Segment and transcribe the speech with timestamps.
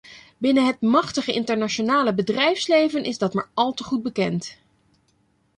[0.37, 4.57] Binnen het machtige internationale bedrijfsleven is dat maar al te goed bekend.